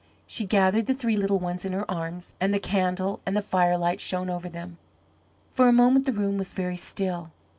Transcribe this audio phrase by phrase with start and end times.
[0.25, 3.77] She gathered the three little ones in her arms and the candle and the fire
[3.77, 4.79] light shone over them.
[5.51, 7.29] For a moment the room was very still.